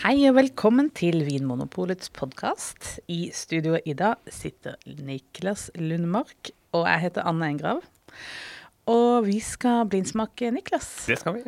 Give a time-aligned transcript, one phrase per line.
[0.00, 2.86] Hei og velkommen til Vinmonopolets podkast.
[3.12, 7.82] I studio i dag sitter Niklas Lundmark, og jeg heter Anne Engrav.
[8.90, 10.88] Og vi skal blindsmake Niklas.
[11.10, 11.44] Det skal vi.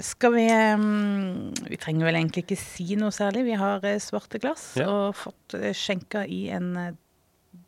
[0.00, 3.44] Skal vi um, Vi trenger vel egentlig ikke si noe særlig.
[3.50, 4.88] Vi har eh, svarte glass Ja.
[4.88, 6.94] og fått eh, skjenka i en eh,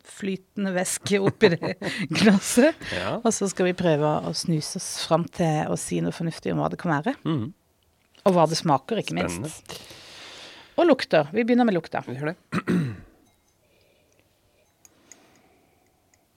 [0.09, 1.75] flytende væske oppi det
[2.17, 2.73] glasset.
[2.97, 3.19] Ja.
[3.21, 6.63] Og så skal vi prøve å snuse oss fram til å si noe fornuftig om
[6.63, 7.13] hva det kan være.
[7.27, 7.51] Mhm.
[8.25, 9.49] Og hva det smaker, ikke Spennende.
[9.49, 9.79] minst.
[10.79, 11.27] Og lukter.
[11.35, 12.01] Vi begynner med lukta.
[12.07, 12.37] Vi gjør det.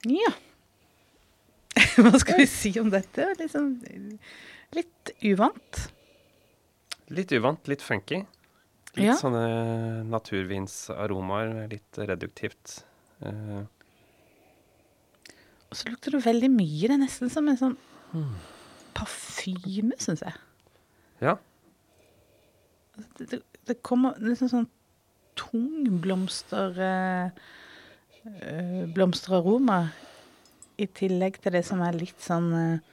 [0.06, 0.32] Ja.
[2.02, 3.26] Hva skal vi si om dette?
[3.50, 3.70] Sånn
[4.76, 5.80] litt uvant.
[7.14, 8.22] Litt uvant, litt funky.
[8.96, 9.14] Litt Ja.
[9.18, 12.78] sånne naturvinsaromaer, litt reduktivt.
[13.20, 13.64] Uh.
[15.70, 16.86] Og så lukter det veldig mye.
[16.88, 17.76] Det er nesten som en sånn
[18.96, 20.34] parfyme, syns jeg.
[21.24, 21.36] ja.
[23.18, 24.68] Det, det, kommer liksom sånn
[25.36, 27.28] tung blomster eh,
[28.96, 29.80] blomsteraroma.
[30.76, 32.92] I tillegg til det som er litt sånn eh,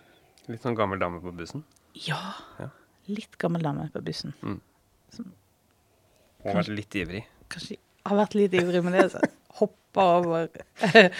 [0.51, 1.63] Litt sånn gammel dame på bussen.
[1.95, 2.19] Ja,
[2.59, 2.67] Ja.
[3.07, 4.33] litt gammel dame på bussen.
[6.43, 7.23] Og vært litt ivrig.
[7.47, 9.05] Kanskje har vært litt ivrig med det.
[9.13, 9.21] Så
[9.61, 10.49] hoppa over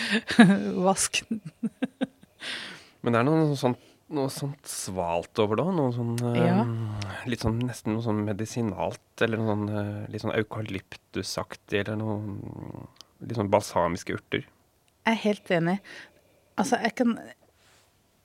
[0.87, 1.39] vasken.
[3.03, 3.79] Men det er noe sånt,
[4.13, 5.75] noe sånt svalt over det òg.
[5.77, 6.63] Noe sånn eh, Ja.
[7.29, 12.87] Litt sånn nesten noe sånn medisinalt, eller noe sånn eh, litt sånn eukalyptusaktig, eller noe
[13.23, 14.41] Litt sånn balsamiske urter.
[15.05, 15.77] Jeg er helt enig.
[16.59, 17.13] Altså, jeg kan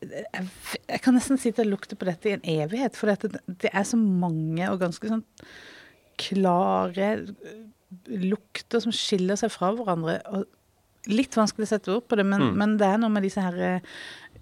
[0.03, 0.49] jeg,
[0.89, 3.71] jeg kan nesten si at jeg lukter på dette i en evighet, for det, det
[3.73, 5.23] er så mange og ganske sånn
[6.19, 7.63] klare eh,
[8.11, 10.19] lukter som skiller seg fra hverandre.
[10.35, 12.57] Og litt vanskelig å sette ord på det, men, Mm.
[12.59, 13.81] men det er noe med disse her uh,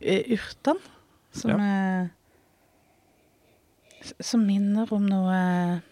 [0.00, 0.80] urtene
[1.36, 1.58] som Ja.
[2.02, 2.08] eh,
[4.22, 5.82] Som minner om noe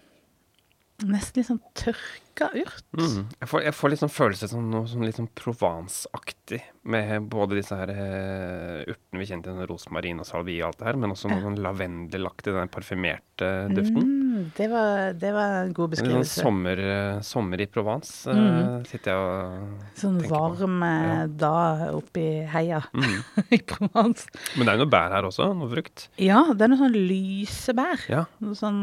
[1.04, 2.84] Nesten litt sånn tørka urt.
[2.94, 3.24] Mm.
[3.40, 7.58] Jeg, får, jeg får litt sånn følelse som noe sånn litt sånn Provence-aktig, med både
[7.58, 11.10] disse her uh, urtene vi kjente, sånn rosmarin og salvie og alt det her, men
[11.16, 14.06] også noe sånn lavendelaktig, den parfymerte duften.
[14.06, 14.23] Mm,
[14.56, 16.40] det, var, det var en god beskrivelse.
[16.40, 18.40] En sommer, eh, sommer i Provence, mm.
[18.44, 18.84] Mhm.
[18.90, 20.40] sitter jeg og Sånn tenker på.
[20.58, 21.26] varm eh, Ja.
[21.44, 23.16] dag oppi heia mm.
[23.56, 24.26] i Provence.
[24.56, 26.08] Men det er jo noe bær her også, noe frukt.
[26.22, 28.04] Ja, det er noe sånn lyse bær.
[28.10, 28.24] Ja.
[28.44, 28.82] Noe sånn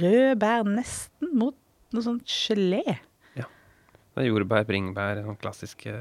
[0.00, 1.56] rød bær, nesten mot
[1.92, 2.98] noe sånn gelé.
[4.18, 5.92] Det er jordbær, bringebær, sånn klassiske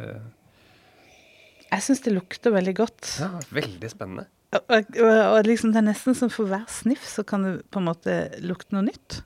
[1.68, 3.10] Jeg syns det lukter veldig godt.
[3.22, 4.24] Ja, veldig spennende.
[4.56, 7.82] Og, og, og liksom det er nesten som for hver sniff så kan det på
[7.82, 9.22] en måte lukte noe nytt.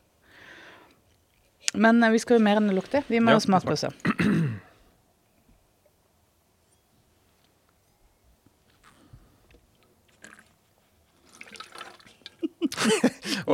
[1.73, 3.03] Men eh, vi skal jo mer enn å lukte.
[3.07, 3.89] Vi må Ja, smake også.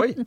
[0.01, 0.13] Oi!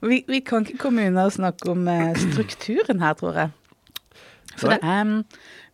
[0.00, 3.50] Vi, vi kan ikke komme unna å snakke om eh, strukturen her, tror jeg.
[4.58, 5.20] For det er mm,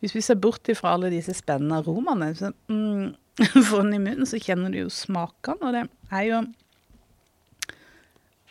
[0.07, 3.09] Hvis vi ser bort ifra alle disse spennende aromaene, så mm,
[3.69, 5.83] får den i munnen, så kjenner du jo smakene, og det
[6.15, 6.45] er jo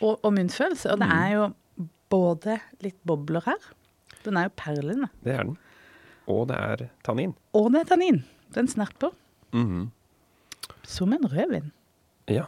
[0.04, 0.90] Og, og munnfølelse.
[0.92, 1.44] Og det er jo
[2.12, 3.62] både litt bobler her.
[4.26, 5.08] Den er jo perlende.
[5.24, 5.54] Det er den.
[6.28, 7.32] Og det er tannin.
[7.56, 8.18] Og det er tannin.
[8.52, 9.14] Den snerper.
[9.56, 9.86] Mhm.
[10.84, 11.72] Som en rødvin.
[12.28, 12.44] Ja.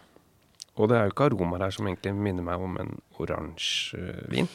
[0.77, 4.51] Og det er jo ikke aromaer her som egentlig minner meg om en oransjevin.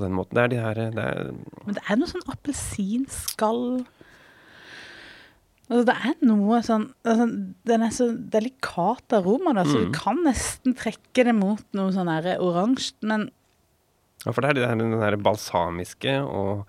[0.00, 0.34] På den måten.
[0.38, 1.32] Det er de her det er,
[1.66, 3.64] Men det er noe sånn appelsinskall
[5.70, 7.26] altså, Det er noe sånn altså,
[7.68, 9.96] Den er så delikat aroma, da, så du Mm.
[9.96, 12.08] kan nesten trekke det mot noe sånn
[12.40, 13.28] oransje, men
[14.26, 16.66] Ja, for det er det her, den der balsamiske, og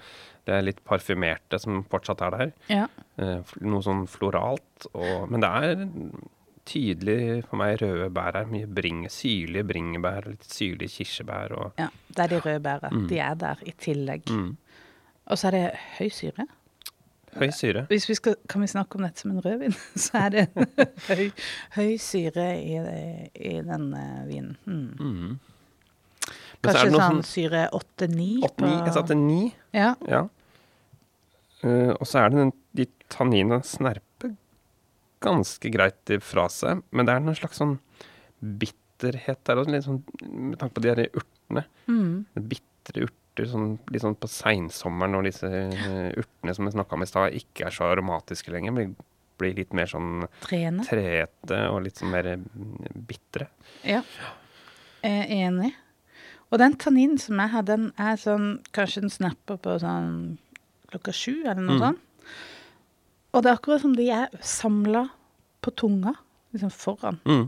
[0.47, 2.53] det er litt parfymerte som fortsatt er der.
[2.69, 2.85] ja.
[3.19, 4.87] Eh, noe sånn floralt.
[4.95, 5.83] Og, men det er
[6.71, 7.17] tydelig
[7.49, 8.47] for meg røde bær her.
[8.51, 11.89] Mye bringe, syrlige bringebær, litt syrlige kirsebær og ja.
[12.11, 12.89] Det er de røde bæra.
[12.91, 13.05] Mm.
[13.11, 14.25] De er der i tillegg.
[14.31, 14.49] mm,
[15.31, 15.61] Og så er det
[15.99, 16.47] høy syre.
[17.39, 17.85] høy syre.
[17.87, 19.75] Hvis vi skal, kan vi snakke om dette som en rødvin,
[20.05, 20.67] så er det
[21.07, 21.29] høy,
[21.77, 22.75] høy syre i,
[23.39, 24.57] i den eh, vinen.
[24.65, 24.91] Mm.
[24.99, 25.39] Mm.
[26.61, 28.25] Kanskje sånn sånn syre 8-9?
[28.45, 28.73] 8-9.
[28.85, 29.39] Jeg satte 9.
[29.73, 29.93] Ja.
[30.11, 30.25] Ja.
[31.63, 34.35] Uh, og så er det den, de tanninene snerper
[35.21, 37.75] ganske greit fra seg, men det er noen slags sånn
[38.41, 40.01] bitterhet der også, sånn,
[40.51, 41.63] med tanke på de her urtene.
[41.89, 42.25] Mm.
[42.49, 47.05] Bitre urter, sånn, litt sånn på seinsommeren når disse eh, urtene som vi snakka om
[47.05, 48.95] i stad, ikke er så aromatiske lenger, men
[49.41, 50.83] blir litt mer sånn Trene.
[50.85, 53.47] treete og litt sånn mer mm, bitre.
[53.87, 54.03] Ja.
[55.01, 55.71] Jeg er enig.
[56.51, 60.35] Og den tanninen som jeg har, den er sånn Kanskje den snapper på sånn
[60.91, 61.81] klokka sju, eller noe Mm.
[61.85, 61.99] sånt.
[63.31, 65.05] Og det er akkurat som de er samla
[65.63, 66.13] på tunga,
[66.55, 67.19] liksom foran.
[67.23, 67.45] Mm.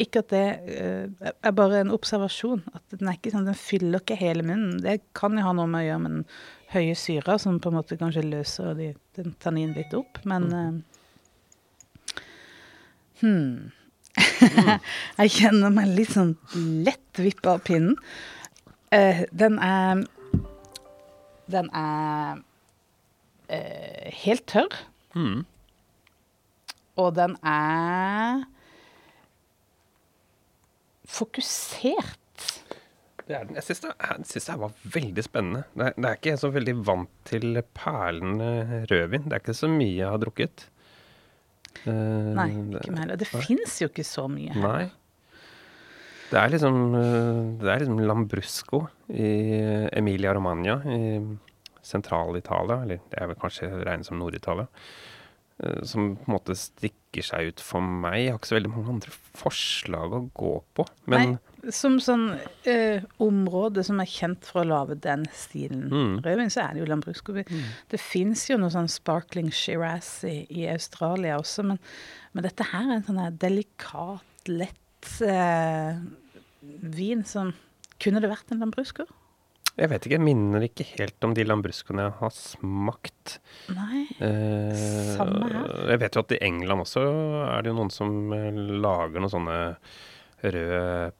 [0.00, 2.62] Ikke at det uh, er bare en observasjon.
[2.74, 4.80] At den ikke sånn, den fyller ikke hele munnen.
[4.82, 6.24] Det kan jo ha noe med å gjøre med den
[6.72, 10.70] høye syra, som på en måte kanskje løser de, den tanninen litt opp, men uh,
[13.20, 13.72] Hmm.
[15.20, 16.32] jeg kjenner meg litt sånn
[16.86, 17.98] lett vippa av pinnen.
[18.90, 20.06] Uh, den er
[21.50, 22.40] Den er
[24.22, 24.70] helt tørr.
[25.16, 25.44] Mm.
[27.00, 28.44] Og den er
[31.10, 32.16] fokusert.
[33.26, 33.56] Det er den.
[33.58, 33.94] Jeg syns det,
[34.48, 35.64] det var veldig spennende.
[35.74, 39.26] Det er, det er ikke jeg så veldig vant til perlende rødvin.
[39.28, 40.66] Det er ikke så mye jeg har drukket.
[41.86, 42.48] Uh, Nei,
[42.80, 43.20] ikke heller.
[43.20, 44.64] Det fins jo ikke så mye her.
[44.64, 44.88] Nei.
[46.30, 49.30] Det er liksom eh, Det er liksom Lambrusco i
[49.98, 50.98] Emilia Romagna i
[51.86, 54.66] sentral-Italia, eller det er vel kanskje regnet som Nord-Italia,
[55.62, 58.20] eh, som på en måte stikker seg ut for meg.
[58.22, 62.28] Jeg har ikke så veldig mange andre forslag å gå på, men Nei, som sånn
[62.70, 66.14] eh, område som er kjent for å lage den stilen Mm.
[66.24, 67.34] rødvin, så er det jo Lambrusco.
[67.34, 67.66] Mm.
[67.90, 71.78] Det fins jo noe sånn sparkling Shiraz i, i Australia også, men,
[72.32, 75.98] men dette her er en sånn delikat, lett eh,
[76.80, 77.52] vin som
[78.00, 79.04] Kunne det vært en Lambrusco?
[79.78, 83.36] Jeg vet ikke, jeg minner ikke helt om de Lambruscoene jeg har smakt.
[83.72, 84.02] Nei.
[84.20, 84.82] Eh,
[85.16, 85.70] Samme her.
[85.92, 87.04] Jeg vet jo at i England også
[87.46, 88.50] er det jo noen som eh,
[88.82, 89.58] lager noen sånne
[90.42, 91.12] røde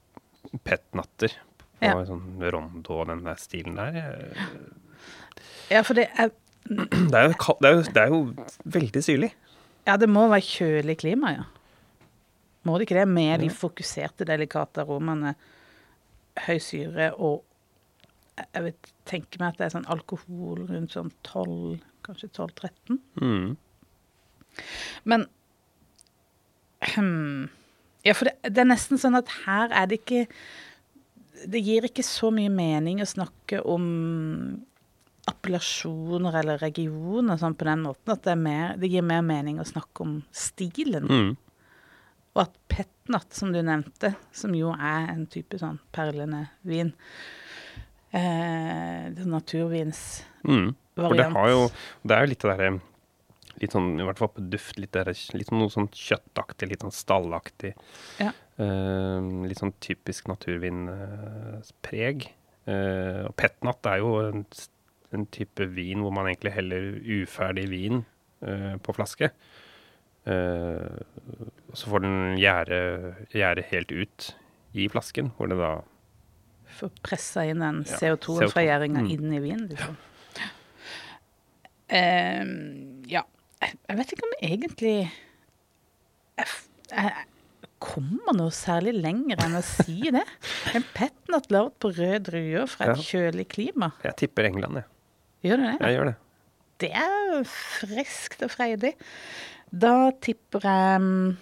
[0.65, 1.33] petnatter
[1.81, 1.95] på Ja.
[2.05, 4.33] sånn rondo og den der stilen der.
[5.71, 6.29] Ja, for det er
[6.69, 8.19] Det er jo, det er jo, det er jo
[8.69, 9.31] veldig syrlig.
[9.87, 11.45] Ja, det må være kjølig klima, ja.
[12.69, 13.07] Må det ikke det?
[13.09, 15.31] Med de fokuserte, delikate aromaene,
[16.45, 17.41] høy syre og
[18.53, 22.99] Jeg vil tenker meg at det er sånn alkohol rundt sånn 12, kanskje 12-13.
[23.21, 23.53] Mm.
[25.09, 25.27] Men
[26.93, 27.47] hmm,
[28.05, 30.25] Ja, for det, det er nesten sånn at her er det ikke
[31.47, 33.85] Det gir ikke så mye mening å snakke om
[35.29, 38.11] appellasjoner eller regioner sånn på den måten.
[38.11, 41.07] At det, er mer, det gir mer mening å snakke om stilen.
[41.07, 41.31] Mm.
[42.33, 46.91] Og at petnat, som du nevnte, som jo er en type sånn perlende vin
[48.13, 50.73] eh, det er Naturvins Mm.
[50.95, 51.35] For det variant.
[51.37, 51.59] har jo
[52.01, 52.71] Det er jo litt det derre
[53.61, 56.81] Litt sånn, i hvert fall på duft, litt, der, litt sånn noe sånn kjøttaktig, litt
[56.81, 57.75] sånn stallaktig.
[58.17, 58.31] Ja.
[58.57, 62.17] Eh, litt sånn typisk naturvinpreg.
[62.65, 64.45] Eh, og petnat er jo en,
[65.13, 66.81] en type vin hvor man egentlig heller
[67.19, 68.01] uferdig vin
[68.41, 69.29] eh, på flaske.
[70.25, 70.97] Eh,
[71.75, 72.81] så får den gjære,
[73.35, 74.35] gjære helt ut
[74.73, 75.75] i flasken, hvor det da
[76.77, 78.63] For å presse inn den Ja, CO2-en CO2.
[78.67, 79.11] gjæringa Mm.
[79.11, 79.67] inn i vinen.
[79.69, 79.97] Liksom.
[81.89, 83.23] Ehm, ja.
[83.61, 84.93] Jeg vet ikke om egentlig
[86.39, 86.47] jeg,
[86.89, 87.11] jeg
[87.81, 90.23] kommer noe særlig lenger enn å si det.
[90.73, 93.03] En petnat lagd på rød druer fra et Ja.
[93.11, 93.91] kjølig klima.
[94.05, 94.87] Jeg tipper England, jeg.
[95.43, 95.77] Gjør det det?
[95.87, 96.15] Jeg gjør det.
[96.81, 98.93] Det er friskt og freidig.
[99.71, 101.37] Da tipper jeg mm,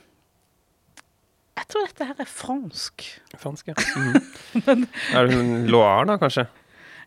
[1.60, 3.06] Jeg tror dette her er fransk.
[3.38, 3.76] Fransk, ja.
[4.60, 4.86] Mhm.
[5.14, 6.48] er det en Loire, da, kanskje?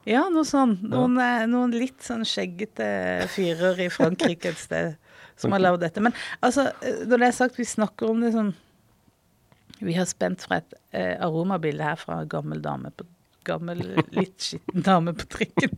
[0.09, 0.77] Ja, noe sånn.
[0.91, 1.47] Noen, ja.
[1.51, 2.87] noen litt sånn skjeggete
[3.33, 4.97] fyrer i Frankrike et sted
[5.39, 6.03] som har lagd dette.
[6.03, 8.53] Men altså, eh, når det er sagt, vi snakker om det sånn
[9.83, 13.07] Vi har spent fra et eh, aromabilde her fra gammel dame på
[13.43, 13.81] Gammel,
[14.15, 15.73] litt skitten dame på trikken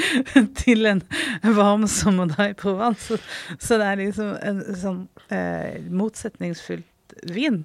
[0.58, 1.02] til en
[1.54, 3.14] varm sommerdag i Provence.
[3.14, 7.60] Så, så det er liksom en sånn eh, motsetningsfylt vin.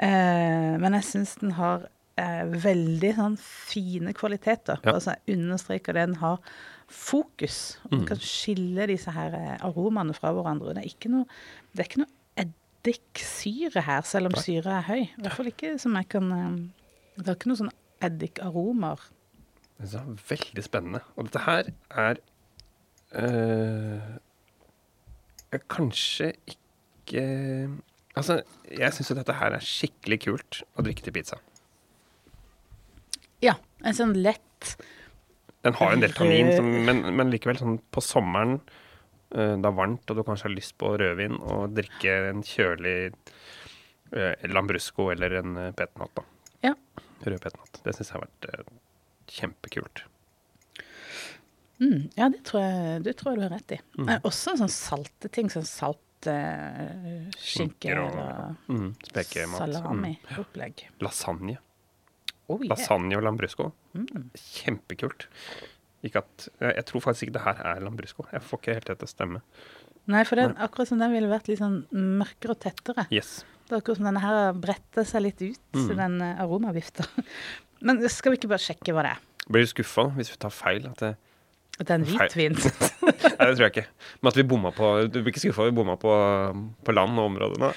[0.00, 1.84] Eh, men jeg syns den har
[2.20, 4.80] eh, veldig sånn fine kvaliteter.
[4.84, 4.94] Ja.
[4.96, 6.38] Altså jeg understreker det, den har
[6.90, 7.78] fokus.
[7.90, 8.06] Og Mm.
[8.08, 10.74] kan skille disse her eh, aromaene fra hverandre.
[10.74, 11.26] Det er ikke noe,
[11.74, 14.42] det er ikke noe eddiksyre her, selv om Nei.
[14.42, 15.02] syre er høy.
[15.04, 16.56] I hvert fall ikke som jeg kan eh,
[17.20, 19.00] Det er ikke noe sånn eddikaromer.
[19.80, 21.00] Det er veldig spennende.
[21.16, 22.18] Og dette her er
[23.16, 24.18] øh,
[25.52, 27.24] er Kanskje ikke
[28.20, 31.38] Altså, jeg syns jo dette her er skikkelig kult å drikke til pizza.
[33.40, 34.74] Ja, en sånn lett
[35.64, 38.58] Den har en del tannin, som, men, men likevel sånn på sommeren,
[39.32, 42.98] uh, det er varmt, og du kanskje har lyst på rødvin, og drikke en kjølig
[44.12, 46.26] uh, Lambrusco eller en uh, petnat, da.
[46.68, 46.74] Ja.
[47.24, 47.82] Rød petnat.
[47.84, 48.70] Det syns jeg har vært
[49.30, 50.04] kjempekult.
[51.80, 53.80] mm, Ja, det tror, jeg, det tror jeg du har rett i.
[53.98, 54.08] Mm.
[54.08, 58.94] Eh, Også sånn salte ting, sånn salt skinke Skinker og- eller Mm.
[58.94, 59.56] Mm.
[59.58, 60.84] salami-opplegg.
[61.00, 61.58] Lasagne.
[62.48, 62.68] Oh, yeah.
[62.76, 63.72] Lasagne og Lambrusco.
[63.94, 64.30] Mm.
[64.34, 65.26] Kjempekult.
[66.02, 68.24] At, jeg, jeg tror faktisk ikke det her er Lambrusco.
[68.32, 69.42] Jeg får ikke helt det til å stemme.
[70.10, 73.06] Nei, for den, akkurat som den ville vært litt sånn mørkere og tettere.
[73.12, 73.44] Yes.
[73.68, 75.96] Det er akkurat som denne her bretter seg litt ut, Mm.
[75.96, 77.06] den eh, aromavifta.
[77.82, 79.20] Men skal vi ikke bare sjekke hva det er?
[79.48, 80.86] Blir du skuffa hvis vi tar feil?
[80.88, 81.16] At det,
[81.80, 82.56] At det er en hvit hvitvin?
[83.40, 83.86] nei, det tror jeg ikke.
[84.20, 86.12] Men at vi bomma på Du blir ikke skuffa vi bomma på,
[86.84, 87.70] på land og område nå?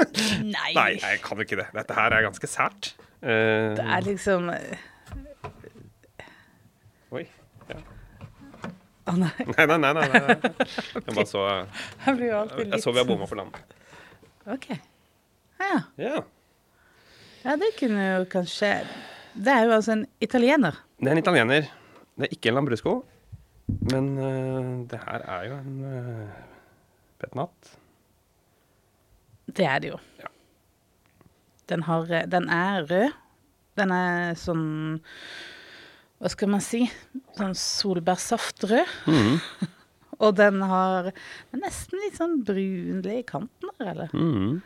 [0.56, 0.72] Nei.
[0.74, 1.68] Nei, jeg kan jo ikke det.
[1.76, 2.90] Dette her er ganske sært.
[3.22, 4.82] Uh, Det er liksom eh,
[7.14, 7.24] Oi.
[9.04, 9.92] Å nei, Nei, nei, nei.
[10.00, 10.36] nei, nei.
[10.96, 13.58] Jeg bare så jeg alltid Jeg litt så vi har bomma på land.
[14.50, 14.70] OK.
[15.60, 16.22] Ja, Ja.
[17.44, 18.70] ja, det kunne jo kanskje
[19.36, 20.80] Det er jo altså en italiener.
[20.98, 21.68] Det er en italiener.
[22.18, 22.94] Det er ikke en Lambrusco.
[23.66, 26.42] Men uh, det her er jo en uh,
[27.20, 27.74] petnat.
[29.46, 30.00] Det er det jo.
[30.20, 30.30] Ja.
[31.68, 33.14] Den, har, eh, den er rød.
[33.74, 34.66] Den er sånn
[36.20, 36.84] Hva skal man si?
[37.36, 38.92] Sånn solbærsaftrød.
[39.10, 39.40] Mm.
[40.22, 44.14] Og den har den er nesten litt sånn brunlig i kanten der, eller?
[44.14, 44.60] Mm.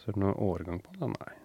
[0.00, 1.14] Så er det noe årgang på den?
[1.18, 1.41] Nei.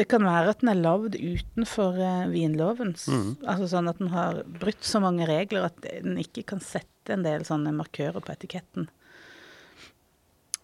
[0.00, 3.04] Det kan være at den er lagd utenfor eh, vinlovens.
[3.12, 3.34] Mm.
[3.44, 7.26] Altså sånn at den har brutt så mange regler at den ikke kan sette en
[7.26, 8.88] del sånne markører på etiketten.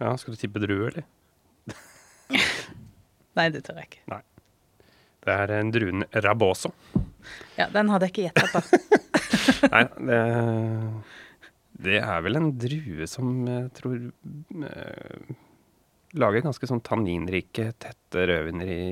[0.00, 1.04] Ja, skal du tippe drue, eller?
[3.36, 4.02] Nei, det tør jeg ikke.
[4.14, 4.22] Nei.
[5.26, 6.72] Det er en druen raboso.
[7.58, 8.60] Ja, Den hadde jeg ikke gjetta på.
[9.74, 10.20] Nei, det,
[11.86, 13.98] det er vel en drue som jeg tror
[14.70, 15.34] eh,
[16.16, 18.82] lager ganske sånn tanninrike, tette rødviner i,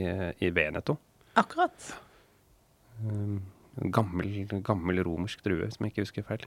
[0.45, 0.97] i Veneto.
[1.41, 1.89] Akkurat.
[3.05, 3.41] Um,
[3.95, 6.45] gammel, gammel romersk drue, som jeg ikke husker feil.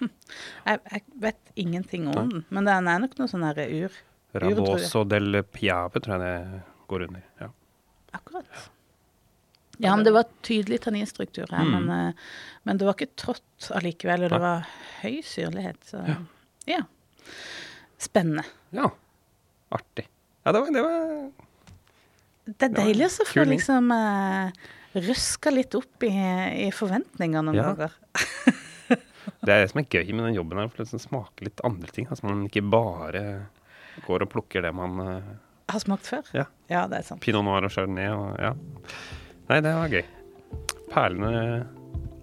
[0.00, 3.94] Jeg, jeg vet ingenting om den, men den er nok noe sånn her ur.
[4.36, 7.22] Ravoso del Piave tror jeg det går under.
[7.40, 7.48] Ja.
[8.18, 8.66] Akkurat.
[9.80, 11.72] Ja, men det var tydelig tanninstruktur her, Mm.
[11.86, 12.12] men, eh,
[12.64, 14.66] men det var ikke trått allikevel, og det var
[15.02, 15.80] høy syrlighet.
[15.84, 16.16] Så Ja.
[16.66, 16.82] ja.
[17.98, 18.44] Spennende.
[18.72, 18.90] ja.
[19.74, 20.06] Artig.
[20.46, 21.00] Ja, det var, det var
[22.46, 24.52] Det er deilig å få liksom uh,
[24.94, 26.12] røska litt opp i,
[26.66, 27.72] i forventningene noen Ja.
[27.74, 27.96] ganger.
[29.42, 31.90] Det er det som er gøy med den jobben her, for det smake litt andre
[31.90, 32.06] ting.
[32.10, 33.24] Altså man ikke bare
[34.06, 35.32] går og plukker det man uh,
[35.72, 36.28] Har smakt før?
[36.36, 36.46] Ja.
[36.70, 37.22] ja, det er sant.
[37.24, 38.52] Pinot noir og chardonnay og ja.
[39.50, 40.04] Nei, det var gøy.
[40.92, 41.66] Perlene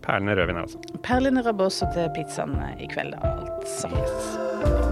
[0.03, 0.99] perlene rødvin her, altså.
[1.03, 4.91] Perlene raboso til pizzaen i kveld, altså.